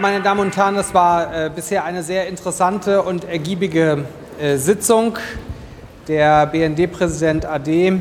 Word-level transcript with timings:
Meine 0.00 0.20
Damen 0.20 0.40
und 0.40 0.56
Herren, 0.56 0.76
das 0.76 0.94
war 0.94 1.34
äh, 1.34 1.50
bisher 1.52 1.84
eine 1.84 2.04
sehr 2.04 2.28
interessante 2.28 3.02
und 3.02 3.24
ergiebige 3.24 4.04
äh, 4.40 4.56
Sitzung. 4.56 5.18
Der 6.06 6.46
BND-Präsident 6.46 7.44
AD 7.44 8.00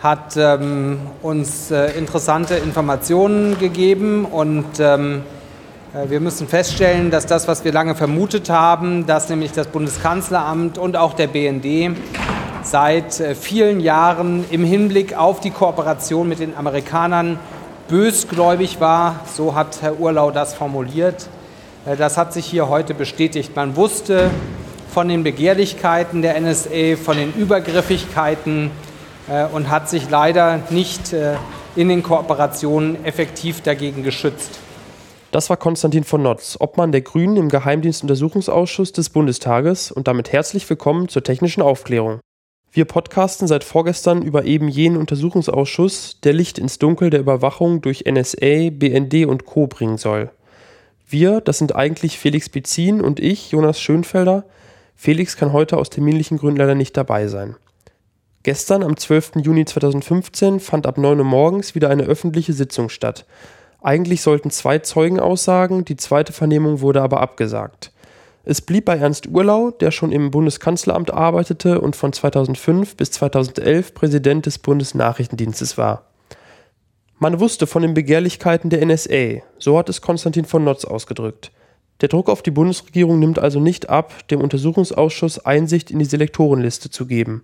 hat 0.00 0.36
ähm, 0.36 1.00
uns 1.20 1.72
äh, 1.72 1.98
interessante 1.98 2.54
Informationen 2.54 3.58
gegeben 3.58 4.26
und 4.26 4.78
ähm, 4.78 5.22
äh, 5.92 6.08
wir 6.08 6.20
müssen 6.20 6.46
feststellen, 6.46 7.10
dass 7.10 7.26
das, 7.26 7.48
was 7.48 7.64
wir 7.64 7.72
lange 7.72 7.96
vermutet 7.96 8.48
haben, 8.48 9.04
dass 9.06 9.28
nämlich 9.28 9.50
das 9.50 9.66
Bundeskanzleramt 9.66 10.78
und 10.78 10.96
auch 10.96 11.14
der 11.14 11.26
BND 11.26 11.96
seit 12.62 13.18
äh, 13.18 13.34
vielen 13.34 13.80
Jahren 13.80 14.44
im 14.50 14.62
Hinblick 14.62 15.16
auf 15.16 15.40
die 15.40 15.50
Kooperation 15.50 16.28
mit 16.28 16.38
den 16.38 16.56
Amerikanern 16.56 17.40
bösgläubig 17.88 18.80
war. 18.80 19.20
So 19.34 19.54
hat 19.54 19.82
Herr 19.82 19.98
Urlau 19.98 20.30
das 20.30 20.54
formuliert. 20.54 21.28
Äh, 21.86 21.96
das 21.96 22.16
hat 22.16 22.32
sich 22.32 22.46
hier 22.46 22.68
heute 22.68 22.94
bestätigt. 22.94 23.56
Man 23.56 23.76
wusste 23.76 24.30
von 24.92 25.08
den 25.08 25.24
Begehrlichkeiten 25.24 26.22
der 26.22 26.40
NSA, 26.40 26.96
von 27.02 27.16
den 27.16 27.32
Übergriffigkeiten 27.34 28.70
äh, 29.28 29.46
und 29.46 29.70
hat 29.70 29.88
sich 29.88 30.08
leider 30.10 30.60
nicht 30.70 31.14
in 31.76 31.88
den 31.88 32.02
Kooperationen 32.02 33.04
effektiv 33.04 33.60
dagegen 33.60 34.02
geschützt. 34.02 34.58
Das 35.30 35.50
war 35.50 35.58
Konstantin 35.58 36.04
von 36.04 36.22
Notz, 36.22 36.56
Obmann 36.58 36.90
der 36.90 37.02
Grünen 37.02 37.36
im 37.36 37.48
Geheimdienstuntersuchungsausschuss 37.50 38.92
des 38.92 39.10
Bundestages 39.10 39.92
und 39.92 40.08
damit 40.08 40.32
herzlich 40.32 40.68
willkommen 40.70 41.08
zur 41.08 41.22
technischen 41.22 41.62
Aufklärung. 41.62 42.20
Wir 42.70 42.84
podcasten 42.84 43.48
seit 43.48 43.64
vorgestern 43.64 44.20
über 44.22 44.44
eben 44.44 44.68
jenen 44.68 44.98
Untersuchungsausschuss, 44.98 46.20
der 46.22 46.34
Licht 46.34 46.58
ins 46.58 46.78
Dunkel 46.78 47.08
der 47.08 47.20
Überwachung 47.20 47.80
durch 47.80 48.04
NSA, 48.06 48.70
BND 48.70 49.26
und 49.26 49.46
Co. 49.46 49.66
bringen 49.66 49.96
soll. 49.96 50.30
Wir, 51.08 51.40
das 51.40 51.56
sind 51.56 51.74
eigentlich 51.74 52.18
Felix 52.18 52.50
Bizin 52.50 53.00
und 53.00 53.20
ich, 53.20 53.52
Jonas 53.52 53.80
Schönfelder. 53.80 54.44
Felix 54.94 55.38
kann 55.38 55.54
heute 55.54 55.78
aus 55.78 55.88
terminlichen 55.88 56.36
Gründen 56.36 56.58
leider 56.58 56.74
nicht 56.74 56.94
dabei 56.94 57.26
sein. 57.28 57.56
Gestern, 58.42 58.82
am 58.82 58.98
12. 58.98 59.32
Juni 59.36 59.64
2015, 59.64 60.60
fand 60.60 60.86
ab 60.86 60.98
9 60.98 61.18
Uhr 61.18 61.24
morgens 61.24 61.74
wieder 61.74 61.88
eine 61.88 62.02
öffentliche 62.02 62.52
Sitzung 62.52 62.90
statt. 62.90 63.24
Eigentlich 63.80 64.20
sollten 64.20 64.50
zwei 64.50 64.80
Zeugen 64.80 65.20
aussagen, 65.20 65.86
die 65.86 65.96
zweite 65.96 66.34
Vernehmung 66.34 66.80
wurde 66.80 67.00
aber 67.00 67.20
abgesagt. 67.20 67.92
Es 68.50 68.62
blieb 68.62 68.86
bei 68.86 68.96
Ernst 68.96 69.28
Urlau, 69.28 69.72
der 69.72 69.90
schon 69.90 70.10
im 70.10 70.30
Bundeskanzleramt 70.30 71.12
arbeitete 71.12 71.82
und 71.82 71.96
von 71.96 72.14
2005 72.14 72.96
bis 72.96 73.10
2011 73.10 73.92
Präsident 73.92 74.46
des 74.46 74.58
Bundesnachrichtendienstes 74.58 75.76
war. 75.76 76.06
Man 77.18 77.40
wusste 77.40 77.66
von 77.66 77.82
den 77.82 77.92
Begehrlichkeiten 77.92 78.70
der 78.70 78.82
NSA, 78.86 79.42
so 79.58 79.76
hat 79.76 79.90
es 79.90 80.00
Konstantin 80.00 80.46
von 80.46 80.64
Notz 80.64 80.86
ausgedrückt. 80.86 81.52
Der 82.00 82.08
Druck 82.08 82.30
auf 82.30 82.40
die 82.40 82.50
Bundesregierung 82.50 83.18
nimmt 83.18 83.38
also 83.38 83.60
nicht 83.60 83.90
ab, 83.90 84.26
dem 84.28 84.40
Untersuchungsausschuss 84.40 85.44
Einsicht 85.44 85.90
in 85.90 85.98
die 85.98 86.06
Selektorenliste 86.06 86.88
zu 86.88 87.04
geben. 87.04 87.42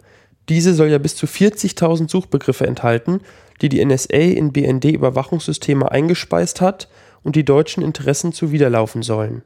Diese 0.49 0.73
soll 0.73 0.89
ja 0.89 0.97
bis 0.97 1.17
zu 1.17 1.27
40.000 1.27 2.11
Suchbegriffe 2.11 2.67
enthalten, 2.67 3.21
die 3.61 3.69
die 3.69 3.85
NSA 3.85 4.17
in 4.17 4.53
BND-Überwachungssysteme 4.53 5.93
eingespeist 5.93 6.63
hat 6.63 6.89
und 7.23 7.37
die 7.37 7.45
deutschen 7.45 7.83
Interessen 7.83 8.33
zuwiderlaufen 8.33 9.03
sollen 9.03 9.43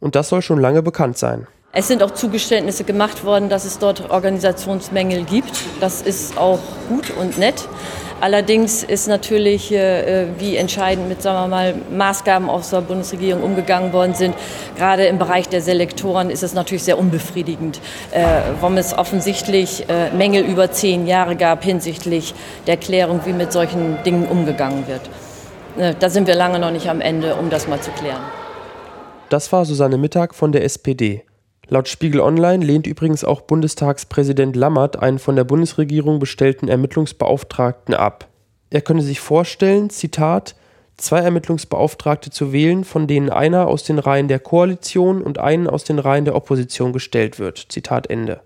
und 0.00 0.14
das 0.14 0.28
soll 0.28 0.42
schon 0.42 0.60
lange 0.60 0.82
bekannt 0.82 1.18
sein. 1.18 1.46
Es 1.72 1.86
sind 1.86 2.02
auch 2.02 2.10
Zugeständnisse 2.10 2.82
gemacht 2.82 3.24
worden, 3.24 3.48
dass 3.48 3.64
es 3.64 3.78
dort 3.78 4.10
Organisationsmängel 4.10 5.22
gibt. 5.22 5.52
Das 5.80 6.02
ist 6.02 6.36
auch 6.36 6.58
gut 6.88 7.12
und 7.16 7.38
nett. 7.38 7.68
Allerdings 8.20 8.82
ist 8.82 9.06
natürlich, 9.06 9.72
äh, 9.72 10.26
wie 10.38 10.56
entscheidend 10.56 11.08
mit 11.08 11.22
sagen 11.22 11.44
wir 11.44 11.48
mal, 11.48 11.74
Maßgaben 11.96 12.50
aus 12.50 12.70
der 12.70 12.80
Bundesregierung 12.80 13.42
umgegangen 13.42 13.92
worden 13.92 14.14
sind. 14.14 14.34
Gerade 14.76 15.06
im 15.06 15.18
Bereich 15.18 15.48
der 15.48 15.62
Selektoren 15.62 16.28
ist 16.28 16.42
es 16.42 16.54
natürlich 16.54 16.82
sehr 16.82 16.98
unbefriedigend, 16.98 17.80
äh, 18.10 18.24
warum 18.60 18.76
es 18.76 18.92
offensichtlich 18.92 19.88
äh, 19.88 20.10
Mängel 20.10 20.44
über 20.44 20.72
zehn 20.72 21.06
Jahre 21.06 21.36
gab 21.36 21.62
hinsichtlich 21.62 22.34
der 22.66 22.76
Klärung, 22.76 23.20
wie 23.24 23.32
mit 23.32 23.52
solchen 23.52 24.02
Dingen 24.02 24.26
umgegangen 24.26 24.88
wird. 24.88 25.02
Da 26.00 26.10
sind 26.10 26.26
wir 26.26 26.34
lange 26.34 26.58
noch 26.58 26.72
nicht 26.72 26.90
am 26.90 27.00
Ende, 27.00 27.36
um 27.36 27.48
das 27.48 27.68
mal 27.68 27.80
zu 27.80 27.92
klären. 27.92 28.20
Das 29.30 29.52
war 29.52 29.64
Susanne 29.64 29.96
Mittag 29.96 30.34
von 30.34 30.50
der 30.50 30.64
SPD. 30.64 31.22
Laut 31.68 31.86
Spiegel 31.86 32.20
Online 32.20 32.64
lehnt 32.64 32.88
übrigens 32.88 33.22
auch 33.22 33.42
Bundestagspräsident 33.42 34.56
Lammert 34.56 35.00
einen 35.00 35.20
von 35.20 35.36
der 35.36 35.44
Bundesregierung 35.44 36.18
bestellten 36.18 36.66
Ermittlungsbeauftragten 36.66 37.94
ab. 37.94 38.26
Er 38.70 38.80
könne 38.80 39.02
sich 39.02 39.20
vorstellen, 39.20 39.88
Zitat, 39.88 40.56
zwei 40.96 41.20
Ermittlungsbeauftragte 41.20 42.30
zu 42.30 42.52
wählen, 42.52 42.82
von 42.82 43.06
denen 43.06 43.30
einer 43.30 43.68
aus 43.68 43.84
den 43.84 44.00
Reihen 44.00 44.26
der 44.26 44.40
Koalition 44.40 45.22
und 45.22 45.38
einen 45.38 45.68
aus 45.68 45.84
den 45.84 46.00
Reihen 46.00 46.24
der 46.24 46.34
Opposition 46.34 46.92
gestellt 46.92 47.38
wird. 47.38 47.66
Zitat 47.68 48.10
Ende. 48.10 48.40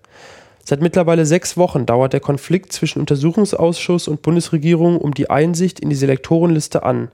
Seit 0.67 0.83
mittlerweile 0.83 1.25
sechs 1.25 1.57
Wochen 1.57 1.87
dauert 1.87 2.13
der 2.13 2.21
Konflikt 2.21 2.75
zwischen 2.75 3.01
Untersuchungsausschuss 3.01 4.07
und 4.07 4.21
Bundesregierung 4.21 4.99
um 4.99 5.15
die 5.15 5.31
Einsicht 5.31 5.81
in 5.81 5.89
die 5.89 5.97
Selektorenliste 5.97 6.83
an. 6.83 7.09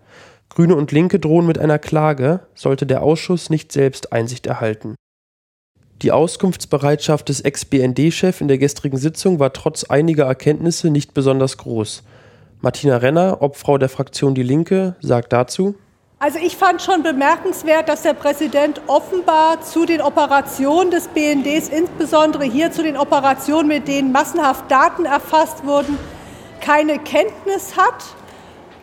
Grüne 0.51 0.75
und 0.75 0.93
Linke 0.93 1.21
drohen 1.21 1.47
mit 1.47 1.59
einer 1.59 1.79
Klage, 1.79 2.41
sollte 2.55 2.85
der 2.85 3.03
Ausschuss 3.03 3.51
nicht 3.51 3.71
selbst 3.73 4.13
Einsicht 4.13 4.47
erhalten. 4.47 4.97
Die 6.03 6.13
Auskunftsbereitschaft 6.13 7.29
des 7.29 7.43
Ex-BND-Chefs 7.43 8.41
in 8.41 8.49
der 8.49 8.59
gestrigen 8.59 8.97
Sitzung 8.99 9.39
war 9.39 9.53
trotz 9.53 9.85
einiger 9.85 10.25
Erkenntnisse 10.25 10.91
nicht 10.91 11.15
besonders 11.15 11.57
groß. 11.59 12.03
Martina 12.61 12.97
Renner, 12.97 13.39
Obfrau 13.41 13.79
der 13.79 13.89
Fraktion 13.89 14.35
Die 14.35 14.43
Linke, 14.43 14.97
sagt 15.01 15.33
dazu, 15.33 15.77
also 16.23 16.39
ich 16.39 16.55
fand 16.55 16.83
schon 16.83 17.03
bemerkenswert, 17.03 17.89
dass 17.89 18.03
der 18.03 18.13
Präsident 18.13 18.83
offenbar 18.89 19.63
zu 19.63 19.87
den 19.87 20.03
Operationen 20.03 20.91
des 20.91 21.09
BNDs, 21.09 21.71
insbesondere 21.71 22.45
hier 22.45 22.71
zu 22.73 22.83
den 22.83 22.99
Operationen, 22.99 23.69
mit 23.69 23.89
denen 23.89 24.13
massenhaft 24.13 24.71
Daten 24.71 25.07
erfasst 25.07 25.65
wurden, 25.65 25.97
keine 26.61 26.99
Kenntnis 26.99 27.75
hat 27.75 28.05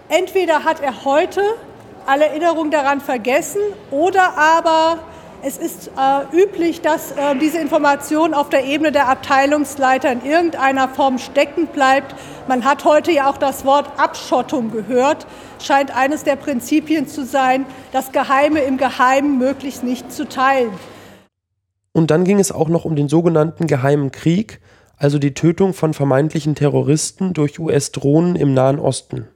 Entweder 0.10 0.64
hat 0.64 0.82
er 0.82 1.04
heute 1.04 1.42
alle 2.06 2.28
Erinnerungen 2.28 2.72
daran 2.72 3.02
vergessen 3.02 3.60
oder 3.92 4.38
aber 4.38 5.00
es 5.44 5.58
ist 5.58 5.90
äh, 5.98 6.36
üblich, 6.36 6.80
dass 6.80 7.12
äh, 7.12 7.36
diese 7.40 7.60
Information 7.60 8.34
auf 8.34 8.50
der 8.50 8.66
Ebene 8.66 8.94
der 8.94 9.10
Abteilungsleiter 9.10 10.12
in 10.12 10.26
irgendeiner 10.26 10.88
Form 10.88 11.20
stecken 11.20 11.68
bleibt. 11.68 12.16
Man 12.48 12.64
hat 12.64 12.86
heute 12.86 13.12
ja 13.12 13.30
auch 13.30 13.38
das 13.38 13.66
Wort 13.66 14.00
Abschottung 14.00 14.72
gehört. 14.72 15.28
Scheint 15.62 15.96
eines 15.96 16.24
der 16.24 16.38
Prinzipien 16.38 17.08
zu 17.08 17.26
sein, 17.26 17.66
das 17.92 18.14
Geheime 18.14 18.62
im 18.62 18.78
Geheimen 18.78 19.38
möglichst 19.38 19.84
nicht 19.84 20.12
zu 20.12 20.28
teilen. 20.28 20.72
Und 21.92 22.12
dann 22.12 22.24
ging 22.24 22.40
es 22.40 22.54
auch 22.54 22.70
noch 22.70 22.86
um 22.86 22.96
den 22.96 23.10
sogenannten 23.10 23.68
Geheimen 23.68 24.12
Krieg, 24.12 24.62
also 24.98 25.20
die 25.20 25.34
Tötung 25.34 25.74
von 25.74 25.94
vermeintlichen 25.94 26.56
Terroristen 26.56 27.34
durch 27.34 27.60
US-Drohnen 27.60 28.38
im 28.38 28.54
Nahen 28.54 28.80
Osten. 28.80 29.28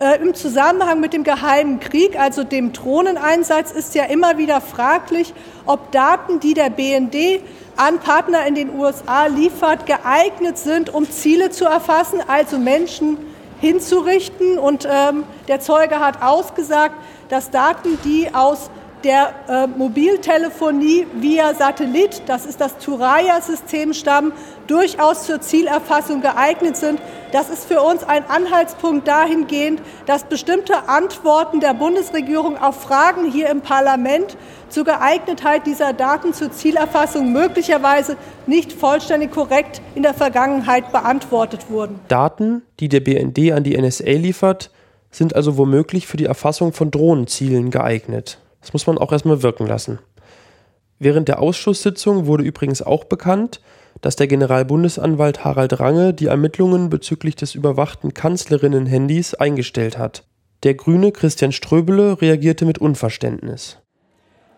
Äh, 0.00 0.22
Im 0.22 0.32
Zusammenhang 0.32 1.00
mit 1.00 1.12
dem 1.12 1.24
Geheimen 1.24 1.80
Krieg, 1.80 2.16
also 2.16 2.44
dem 2.44 2.72
Drohneneinsatz, 2.72 3.72
ist 3.72 3.96
ja 3.96 4.04
immer 4.04 4.38
wieder 4.38 4.60
fraglich, 4.60 5.34
ob 5.66 5.90
Daten, 5.90 6.38
die 6.38 6.54
der 6.54 6.70
BND 6.70 7.42
an 7.74 7.98
Partner 7.98 8.46
in 8.46 8.54
den 8.54 8.78
USA 8.78 9.26
liefert, 9.26 9.86
geeignet 9.86 10.56
sind, 10.56 10.94
um 10.94 11.10
Ziele 11.10 11.50
zu 11.50 11.64
erfassen, 11.64 12.20
also 12.28 12.58
Menschen 12.58 13.18
hinzurichten. 13.60 14.56
Und 14.56 14.86
ähm, 14.88 15.24
der 15.48 15.58
Zeuge 15.58 15.98
hat 15.98 16.22
ausgesagt, 16.22 16.94
dass 17.28 17.50
Daten, 17.50 17.98
die 18.04 18.32
aus 18.32 18.70
der 19.04 19.34
äh, 19.48 19.66
Mobiltelefonie 19.66 21.06
via 21.14 21.54
Satellit, 21.54 22.22
das 22.26 22.46
ist 22.46 22.60
das 22.60 22.78
Turaya-System, 22.78 23.92
stammen, 23.94 24.32
durchaus 24.66 25.24
zur 25.24 25.40
Zielerfassung 25.40 26.20
geeignet 26.20 26.76
sind. 26.76 27.00
Das 27.32 27.50
ist 27.50 27.66
für 27.66 27.82
uns 27.82 28.04
ein 28.04 28.28
Anhaltspunkt 28.28 29.06
dahingehend, 29.06 29.80
dass 30.06 30.24
bestimmte 30.24 30.88
Antworten 30.88 31.60
der 31.60 31.74
Bundesregierung 31.74 32.58
auf 32.58 32.82
Fragen 32.82 33.30
hier 33.30 33.48
im 33.50 33.60
Parlament 33.60 34.36
zur 34.68 34.84
Geeignetheit 34.84 35.66
dieser 35.66 35.92
Daten 35.92 36.34
zur 36.34 36.52
Zielerfassung 36.52 37.32
möglicherweise 37.32 38.16
nicht 38.46 38.72
vollständig 38.72 39.30
korrekt 39.30 39.80
in 39.94 40.02
der 40.02 40.14
Vergangenheit 40.14 40.92
beantwortet 40.92 41.70
wurden. 41.70 42.00
Daten, 42.08 42.62
die 42.80 42.88
der 42.88 43.00
BND 43.00 43.52
an 43.52 43.62
die 43.62 43.80
NSA 43.80 44.10
liefert, 44.10 44.70
sind 45.10 45.34
also 45.34 45.56
womöglich 45.56 46.06
für 46.06 46.16
die 46.16 46.26
Erfassung 46.26 46.72
von 46.72 46.90
Drohnenzielen 46.90 47.70
geeignet. 47.70 48.38
Das 48.60 48.72
muss 48.72 48.86
man 48.86 48.98
auch 48.98 49.12
erstmal 49.12 49.42
wirken 49.42 49.66
lassen. 49.66 49.98
Während 50.98 51.28
der 51.28 51.40
Ausschusssitzung 51.40 52.26
wurde 52.26 52.42
übrigens 52.42 52.82
auch 52.82 53.04
bekannt, 53.04 53.60
dass 54.00 54.16
der 54.16 54.26
Generalbundesanwalt 54.26 55.44
Harald 55.44 55.80
Range 55.80 56.12
die 56.12 56.26
Ermittlungen 56.26 56.90
bezüglich 56.90 57.36
des 57.36 57.54
überwachten 57.54 58.14
Kanzlerinnen-Handys 58.14 59.34
eingestellt 59.34 59.98
hat. 59.98 60.24
Der 60.64 60.74
Grüne 60.74 61.12
Christian 61.12 61.52
Ströbele 61.52 62.20
reagierte 62.20 62.64
mit 62.64 62.78
Unverständnis. 62.78 63.78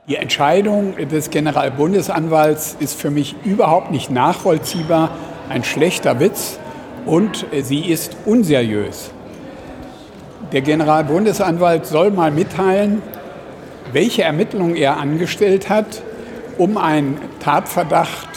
Die 0.09 0.17
Entscheidung 0.17 0.97
des 1.09 1.31
Generalbundesanwalts 1.31 2.77
ist 2.81 2.99
für 2.99 3.11
mich 3.11 3.37
überhaupt 3.45 3.91
nicht 3.91 4.11
nachvollziehbar, 4.11 5.11
ein 5.49 5.63
schlechter 5.63 6.21
Witz 6.21 6.59
und 7.07 7.47
sie 7.63 7.81
ist 7.91 8.17
unseriös. 8.25 9.11
Der 10.53 10.63
Generalbundesanwalt 10.63 11.87
soll 11.87 12.11
mal 12.11 12.31
mitteilen, 12.31 13.03
welche 13.93 14.23
Ermittlungen 14.23 14.77
er 14.77 14.99
angestellt 14.99 15.69
hat, 15.69 16.03
um 16.59 16.77
einen 16.77 17.19
Tatverdacht 17.41 18.29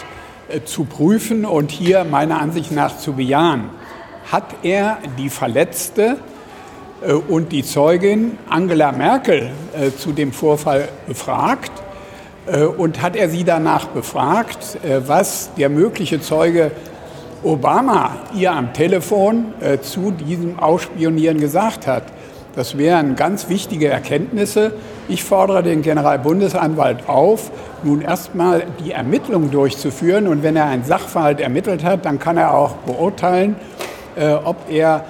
äh, 0.49 0.63
zu 0.63 0.85
prüfen 0.85 1.45
und 1.45 1.71
hier 1.71 2.03
meiner 2.03 2.39
Ansicht 2.39 2.71
nach 2.71 2.97
zu 2.97 3.13
bejahen. 3.13 3.69
Hat 4.31 4.55
er 4.63 4.97
die 5.17 5.29
Verletzte 5.29 6.17
äh, 7.05 7.13
und 7.13 7.51
die 7.51 7.63
Zeugin 7.63 8.37
Angela 8.49 8.91
Merkel 8.91 9.51
äh, 9.73 9.91
zu 9.95 10.11
dem 10.11 10.31
Vorfall 10.31 10.89
befragt? 11.07 11.71
Und 12.77 13.01
hat 13.01 13.15
er 13.15 13.29
sie 13.29 13.45
danach 13.45 13.87
befragt, 13.87 14.77
was 15.07 15.51
der 15.55 15.69
mögliche 15.69 16.19
Zeuge 16.19 16.71
Obama 17.41 18.17
ihr 18.35 18.51
am 18.51 18.73
Telefon 18.73 19.53
zu 19.81 20.11
diesem 20.11 20.59
Ausspionieren 20.59 21.39
gesagt 21.39 21.87
hat? 21.87 22.03
Das 22.53 22.77
wären 22.77 23.15
ganz 23.15 23.47
wichtige 23.47 23.87
Erkenntnisse. 23.87 24.73
Ich 25.09 25.23
fordere 25.23 25.63
den 25.63 25.81
Generalbundesanwalt 25.81 27.09
auf, 27.09 27.51
nun 27.83 28.01
erstmal 28.01 28.63
die 28.83 28.91
Ermittlung 28.91 29.51
durchzuführen. 29.51 30.27
Und 30.27 30.43
wenn 30.43 30.55
er 30.55 30.65
einen 30.65 30.85
Sachverhalt 30.85 31.41
ermittelt 31.41 31.83
hat, 31.83 32.05
dann 32.05 32.19
kann 32.19 32.37
er 32.37 32.53
auch 32.53 32.75
beurteilen, 32.77 33.55
äh, 34.15 34.33
ob 34.33 34.69
er 34.69 35.05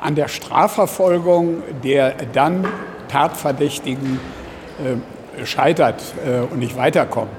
an 0.00 0.14
der 0.14 0.28
Strafverfolgung 0.28 1.62
der 1.82 2.14
dann 2.32 2.66
Tatverdächtigen 3.08 4.18
äh, 4.82 5.44
scheitert 5.46 6.02
äh, 6.26 6.40
und 6.40 6.58
nicht 6.58 6.76
weiterkommt. 6.76 7.30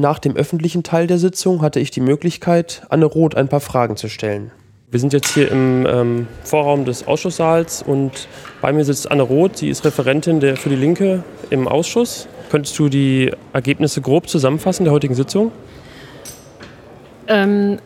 Nach 0.00 0.18
dem 0.18 0.36
öffentlichen 0.36 0.82
Teil 0.82 1.06
der 1.06 1.18
Sitzung 1.18 1.60
hatte 1.60 1.80
ich 1.80 1.90
die 1.90 2.00
Möglichkeit, 2.00 2.86
Anne 2.88 3.04
Roth 3.04 3.34
ein 3.34 3.48
paar 3.48 3.60
Fragen 3.60 3.96
zu 3.96 4.08
stellen. 4.08 4.52
Wir 4.90 5.00
sind 5.00 5.12
jetzt 5.12 5.34
hier 5.34 5.50
im 5.50 5.86
ähm, 5.86 6.26
Vorraum 6.44 6.86
des 6.86 7.06
Ausschusssaals 7.06 7.82
und 7.82 8.26
bei 8.62 8.72
mir 8.72 8.86
sitzt 8.86 9.10
Anne 9.10 9.22
Roth, 9.22 9.58
sie 9.58 9.68
ist 9.68 9.84
Referentin 9.84 10.40
der, 10.40 10.56
für 10.56 10.70
die 10.70 10.76
Linke 10.76 11.24
im 11.50 11.68
Ausschuss. 11.68 12.26
Könntest 12.50 12.78
du 12.78 12.88
die 12.88 13.30
Ergebnisse 13.52 14.00
grob 14.00 14.30
zusammenfassen 14.30 14.84
der 14.84 14.94
heutigen 14.94 15.14
Sitzung? 15.14 15.52
Ähm, 17.26 17.80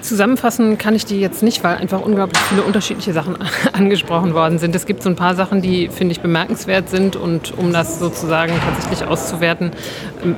Zusammenfassen 0.00 0.78
kann 0.78 0.94
ich 0.94 1.04
die 1.04 1.20
jetzt 1.20 1.42
nicht, 1.42 1.64
weil 1.64 1.76
einfach 1.76 2.00
unglaublich 2.00 2.40
viele 2.44 2.62
unterschiedliche 2.62 3.12
Sachen 3.12 3.36
angesprochen 3.72 4.34
worden 4.34 4.58
sind. 4.58 4.74
Es 4.74 4.86
gibt 4.86 5.02
so 5.02 5.08
ein 5.08 5.16
paar 5.16 5.34
Sachen, 5.34 5.62
die, 5.62 5.88
finde 5.88 6.12
ich, 6.12 6.20
bemerkenswert 6.20 6.88
sind 6.88 7.16
und 7.16 7.56
um 7.56 7.72
das 7.72 7.98
sozusagen 7.98 8.52
tatsächlich 8.64 9.06
auszuwerten 9.08 9.72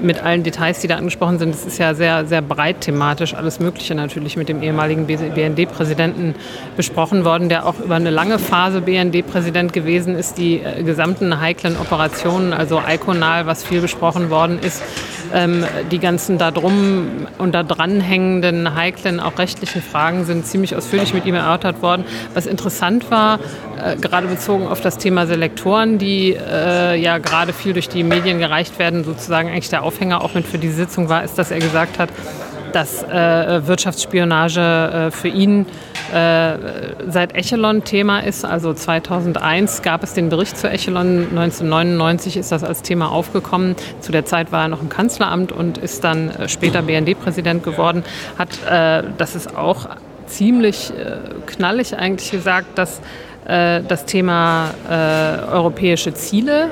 mit 0.02 0.22
allen 0.22 0.42
Details, 0.42 0.80
die 0.80 0.88
da 0.88 0.96
angesprochen 0.96 1.38
sind, 1.38 1.54
es 1.54 1.64
ist 1.64 1.78
ja 1.78 1.94
sehr, 1.94 2.26
sehr 2.26 2.42
breit 2.42 2.80
thematisch 2.82 3.34
alles 3.34 3.60
Mögliche 3.60 3.94
natürlich 3.94 4.36
mit 4.36 4.48
dem 4.48 4.62
ehemaligen 4.62 5.06
BND-Präsidenten 5.06 6.34
besprochen 6.76 7.24
worden, 7.24 7.48
der 7.48 7.66
auch 7.66 7.78
über 7.78 7.94
eine 7.94 8.10
lange 8.10 8.38
Phase 8.38 8.80
BND-Präsident 8.80 9.72
gewesen 9.72 10.16
ist, 10.16 10.38
die 10.38 10.60
äh, 10.60 10.82
gesamten 10.82 11.40
heiklen 11.40 11.76
Operationen, 11.76 12.52
also 12.52 12.82
Iconal, 12.86 13.46
was 13.46 13.64
viel 13.64 13.80
besprochen 13.80 14.30
worden 14.30 14.58
ist, 14.60 14.82
ähm, 15.34 15.64
die 15.90 15.98
ganzen 15.98 16.38
da 16.38 16.50
drum 16.50 17.26
und 17.38 17.54
da 17.54 17.62
dranhängenden 17.62 18.74
heiklen, 18.74 19.20
auch 19.20 19.38
rechtlichen 19.38 19.82
Fragen 19.82 20.24
sind 20.24 20.46
ziemlich 20.46 20.76
ausführlich 20.76 21.14
mit 21.14 21.26
ihm 21.26 21.34
erörtert 21.34 21.82
worden. 21.82 22.04
Was 22.34 22.46
interessant 22.46 23.10
war, 23.10 23.38
äh, 23.82 23.96
gerade 23.96 24.26
bezogen 24.26 24.66
auf 24.66 24.80
das 24.80 24.98
Thema 24.98 25.26
Selektoren, 25.26 25.98
die 25.98 26.34
äh, 26.34 26.96
ja 26.96 27.18
gerade 27.18 27.52
viel 27.52 27.72
durch 27.72 27.88
die 27.88 28.02
Medien 28.02 28.38
gereicht 28.38 28.78
werden, 28.78 29.04
sozusagen 29.04 29.48
eigentlich 29.48 29.70
der 29.70 29.82
Aufhänger 29.82 30.22
auch 30.22 30.34
mit 30.34 30.46
für 30.46 30.58
die 30.58 30.70
Sitzung 30.70 31.08
war, 31.08 31.24
ist, 31.24 31.38
dass 31.38 31.50
er 31.50 31.58
gesagt 31.58 31.98
hat, 31.98 32.10
dass 32.76 33.02
äh, 33.02 33.66
Wirtschaftsspionage 33.66 34.60
äh, 34.60 35.10
für 35.10 35.28
ihn 35.28 35.64
äh, 36.12 36.58
seit 37.08 37.34
Echelon 37.34 37.84
Thema 37.84 38.20
ist. 38.20 38.44
Also 38.44 38.74
2001 38.74 39.80
gab 39.80 40.02
es 40.02 40.12
den 40.12 40.28
Bericht 40.28 40.58
zu 40.58 40.68
Echelon, 40.68 41.28
1999 41.30 42.36
ist 42.36 42.52
das 42.52 42.62
als 42.62 42.82
Thema 42.82 43.10
aufgekommen. 43.10 43.76
Zu 44.00 44.12
der 44.12 44.26
Zeit 44.26 44.52
war 44.52 44.64
er 44.64 44.68
noch 44.68 44.82
im 44.82 44.90
Kanzleramt 44.90 45.52
und 45.52 45.78
ist 45.78 46.04
dann 46.04 46.28
äh, 46.28 46.50
später 46.50 46.82
BND-Präsident 46.82 47.64
geworden. 47.64 48.04
Hat, 48.38 48.50
äh, 48.70 49.04
das 49.16 49.34
ist 49.34 49.56
auch 49.56 49.88
ziemlich 50.26 50.90
äh, 50.90 51.16
knallig 51.46 51.96
eigentlich 51.96 52.30
gesagt, 52.30 52.76
dass 52.76 53.00
das 53.48 54.06
Thema 54.06 54.74
europäische 55.52 56.12
Ziele 56.14 56.70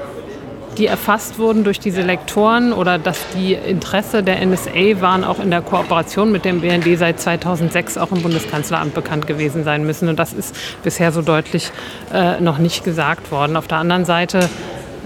die 0.76 0.86
erfasst 0.86 1.38
wurden 1.38 1.64
durch 1.64 1.78
diese 1.78 2.02
Lektoren 2.02 2.72
oder 2.72 2.98
dass 2.98 3.18
die 3.36 3.54
Interesse 3.54 4.22
der 4.22 4.44
NSA 4.44 5.00
waren 5.00 5.24
auch 5.24 5.38
in 5.38 5.50
der 5.50 5.62
Kooperation 5.62 6.32
mit 6.32 6.44
dem 6.44 6.60
BND 6.60 6.98
seit 6.98 7.20
2006 7.20 7.98
auch 7.98 8.12
im 8.12 8.22
Bundeskanzleramt 8.22 8.94
bekannt 8.94 9.26
gewesen 9.26 9.64
sein 9.64 9.84
müssen. 9.86 10.08
Und 10.08 10.18
das 10.18 10.32
ist 10.32 10.56
bisher 10.82 11.12
so 11.12 11.22
deutlich 11.22 11.70
äh, 12.12 12.40
noch 12.40 12.58
nicht 12.58 12.84
gesagt 12.84 13.30
worden. 13.30 13.56
Auf 13.56 13.68
der 13.68 13.78
anderen 13.78 14.04
Seite 14.04 14.48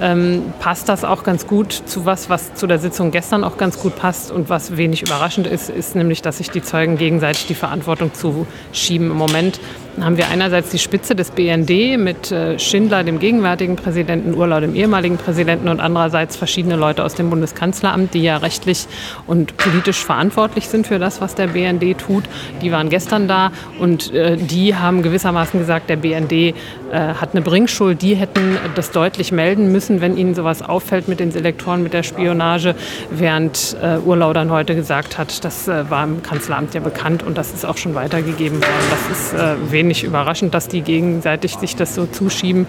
ähm, 0.01 0.53
passt 0.61 0.89
das 0.89 1.05
auch 1.05 1.25
ganz 1.25 1.47
gut 1.47 1.73
zu 1.73 2.07
was, 2.07 2.31
was 2.31 2.55
zu 2.55 2.67
der 2.67 2.79
Sitzung 2.79 3.11
gestern 3.11 3.45
auch 3.45 3.57
ganz 3.57 3.79
gut 3.79 3.97
passt 3.97 4.31
und 4.31 4.49
was 4.49 4.77
wenig 4.77 5.03
überraschend 5.03 5.47
ist, 5.47 5.71
ist 5.71 5.97
nämlich, 5.97 6.23
dass 6.23 6.39
sich 6.39 6.51
die 6.51 6.63
Zeugen 6.63 6.97
gegenseitig 6.97 7.47
die 7.47 7.55
Verantwortung 7.55 8.13
zuschieben. 8.15 9.11
Im 9.11 9.17
Moment 9.17 9.61
haben 10.05 10.17
wir 10.17 10.29
einerseits 10.29 10.71
die 10.71 10.79
Spitze 10.79 11.15
des 11.15 11.31
BND 11.31 11.99
mit 11.99 12.31
äh, 12.31 12.59
Schindler, 12.59 13.05
dem 13.05 13.19
gegenwärtigen 13.19 13.77
Präsidenten, 13.77 14.35
Urlau, 14.35 14.61
dem 14.61 14.75
ehemaligen 14.75 15.17
Präsidenten 15.17 15.69
und 15.69 15.81
andererseits 15.81 16.37
verschiedene 16.37 16.77
Leute 16.77 17.05
aus 17.05 17.15
dem 17.15 17.31
Bundeskanzleramt, 17.31 18.15
die 18.15 18.23
ja 18.23 18.37
rechtlich 18.37 18.87
und 19.27 19.57
politisch 19.57 20.05
verantwortlich 20.05 20.69
sind 20.69 20.87
für 20.87 20.99
das, 20.99 21.21
was 21.21 21.35
der 21.35 21.49
BND 21.49 21.99
tut. 21.99 22.25
Die 22.63 22.71
waren 22.73 22.89
gestern 22.89 23.29
da 23.29 23.51
und 23.79 24.13
äh, 24.15 24.37
die 24.37 24.75
haben 24.75 25.03
gewissermaßen 25.03 25.59
gesagt, 25.59 25.91
der 25.91 25.97
BND 25.97 26.33
äh, 26.33 26.55
hat 26.93 27.33
eine 27.33 27.43
Bringschuld. 27.43 28.03
Die 28.03 28.15
hätten 28.15 28.57
das 28.75 28.91
deutlich 28.91 29.33
melden 29.33 29.73
müssen, 29.73 30.01
wenn 30.01 30.17
ihnen 30.17 30.35
sowas 30.35 30.63
auffällt 30.63 31.09
mit 31.09 31.21
den 31.21 31.31
Selektoren, 31.31 31.83
mit 31.83 31.93
der 31.93 32.03
Spionage, 32.03 32.75
während 33.11 33.77
Urlau 34.05 34.33
dann 34.33 34.51
heute 34.51 34.75
gesagt 34.75 35.19
hat, 35.19 35.45
das 35.45 35.69
war 35.69 36.05
im 36.05 36.23
Kanzleramt 36.23 36.75
ja 36.75 36.81
bekannt 36.81 37.23
und 37.23 37.39
das 37.39 37.53
ist 37.53 37.65
auch 37.65 37.77
schon 37.77 37.95
weitergegeben 37.95 38.61
worden. 38.61 38.87
Das 38.91 39.19
ist 39.19 39.73
wenig 39.73 39.88
nicht 39.89 40.05
überraschend, 40.05 40.55
dass 40.55 40.69
die 40.69 40.83
gegenseitig 40.83 41.57
sich 41.57 41.77
das 41.77 41.95
so 41.95 42.07
zuschieben. 42.07 42.67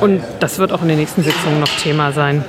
Und 0.00 0.22
das 0.40 0.58
wird 0.58 0.72
auch 0.72 0.82
in 0.82 0.88
den 0.88 0.98
nächsten 0.98 1.22
Sitzungen 1.22 1.60
noch 1.60 1.68
Thema 1.78 2.12
sein. 2.12 2.44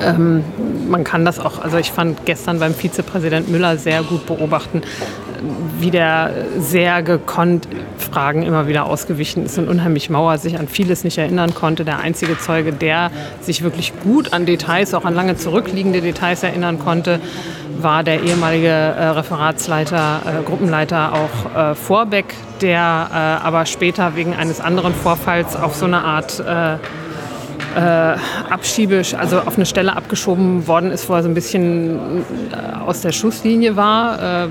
Ähm, 0.00 0.44
man 0.88 1.04
kann 1.04 1.24
das 1.24 1.38
auch, 1.38 1.58
also 1.60 1.76
ich 1.76 1.92
fand 1.92 2.24
gestern 2.24 2.58
beim 2.60 2.74
Vizepräsident 2.74 3.48
Müller 3.48 3.76
sehr 3.76 4.02
gut 4.02 4.26
beobachten, 4.26 4.82
wie 5.78 5.90
der 5.90 6.32
sehr 6.58 7.02
gekonnt 7.02 7.68
Fragen 7.98 8.42
immer 8.42 8.68
wieder 8.68 8.86
ausgewichen 8.86 9.44
ist 9.44 9.58
und 9.58 9.68
unheimlich 9.68 10.10
Mauer 10.10 10.38
sich 10.38 10.58
an 10.58 10.68
vieles 10.68 11.04
nicht 11.04 11.18
erinnern 11.18 11.54
konnte. 11.54 11.84
Der 11.84 11.98
einzige 12.00 12.38
Zeuge, 12.38 12.72
der 12.72 13.10
sich 13.40 13.62
wirklich 13.62 13.92
gut 14.02 14.32
an 14.32 14.46
Details, 14.46 14.94
auch 14.94 15.04
an 15.04 15.14
lange 15.14 15.36
zurückliegende 15.36 16.00
Details 16.00 16.42
erinnern 16.42 16.78
konnte, 16.78 17.20
war 17.80 18.02
der 18.02 18.22
ehemalige 18.22 18.68
äh, 18.68 19.04
Referatsleiter, 19.08 20.20
äh, 20.24 20.42
Gruppenleiter 20.44 21.12
auch 21.12 21.56
äh, 21.56 21.74
Vorbeck, 21.74 22.34
der 22.60 23.08
äh, 23.12 23.46
aber 23.46 23.66
später 23.66 24.16
wegen 24.16 24.34
eines 24.34 24.60
anderen 24.60 24.94
Vorfalls 24.94 25.54
auf 25.54 25.76
so 25.76 25.84
eine 25.84 26.02
Art 26.02 26.40
äh, 26.40 26.74
äh, 27.76 28.16
abschiebisch, 28.50 29.14
also 29.14 29.40
auf 29.40 29.56
eine 29.56 29.66
Stelle 29.66 29.94
abgeschoben 29.94 30.66
worden 30.66 30.90
ist, 30.90 31.08
wo 31.08 31.14
er 31.14 31.22
so 31.22 31.28
ein 31.28 31.34
bisschen 31.34 32.24
aus 32.84 33.02
der 33.02 33.12
Schusslinie 33.12 33.76
war 33.76 34.48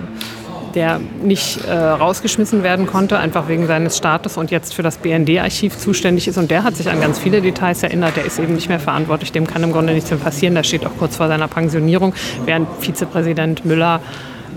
der 0.77 1.01
nicht 1.23 1.65
äh, 1.65 1.73
rausgeschmissen 1.73 2.61
werden 2.61 2.85
konnte, 2.85 3.17
einfach 3.17 3.47
wegen 3.47 3.65
seines 3.65 3.97
Status 3.97 4.37
und 4.37 4.51
jetzt 4.51 4.75
für 4.75 4.83
das 4.83 4.97
BND-Archiv 4.97 5.75
zuständig 5.75 6.27
ist. 6.27 6.37
Und 6.37 6.51
der 6.51 6.63
hat 6.63 6.75
sich 6.75 6.87
an 6.87 7.01
ganz 7.01 7.17
viele 7.17 7.41
Details 7.41 7.81
erinnert. 7.81 8.15
Der 8.15 8.25
ist 8.25 8.37
eben 8.37 8.53
nicht 8.53 8.69
mehr 8.69 8.79
verantwortlich. 8.79 9.31
Dem 9.31 9.47
kann 9.47 9.63
im 9.63 9.71
Grunde 9.71 9.93
nichts 9.93 10.11
mehr 10.11 10.19
passieren. 10.19 10.53
Der 10.53 10.61
steht 10.61 10.85
auch 10.85 10.95
kurz 10.99 11.17
vor 11.17 11.29
seiner 11.29 11.47
Pensionierung, 11.47 12.13
während 12.45 12.67
Vizepräsident 12.79 13.65
Müller 13.65 14.01